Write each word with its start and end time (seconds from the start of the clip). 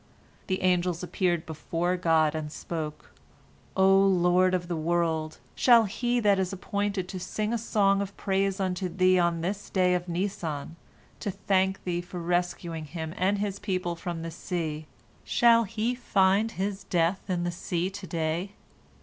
The 0.47 0.63
angels 0.63 1.03
appeared 1.03 1.45
before 1.45 1.95
God, 1.95 2.33
and 2.33 2.51
spoke: 2.51 3.11
"O 3.77 3.87
Lord 3.99 4.55
of 4.55 4.67
the 4.67 4.75
world, 4.75 5.37
shall 5.53 5.83
he 5.83 6.19
that 6.21 6.39
is 6.39 6.51
appointed 6.51 7.07
to 7.07 7.19
sing 7.19 7.53
a 7.53 7.57
song 7.59 8.01
of 8.01 8.17
praise 8.17 8.59
unto 8.59 8.89
Thee 8.89 9.19
on 9.19 9.41
this 9.41 9.69
day 9.69 9.93
of 9.93 10.07
Nisan, 10.09 10.75
to 11.19 11.29
thank 11.29 11.83
Thee 11.83 12.01
for 12.01 12.19
rescuing 12.19 12.85
him 12.85 13.13
and 13.15 13.37
his 13.37 13.59
people 13.59 13.95
from 13.95 14.23
the 14.23 14.31
sea, 14.31 14.87
shall 15.23 15.65
he 15.65 15.93
find 15.93 16.53
his 16.53 16.83
death 16.85 17.29
in 17.29 17.43
the 17.43 17.51
sea 17.51 17.91
to 17.91 18.07
day?" 18.07 18.53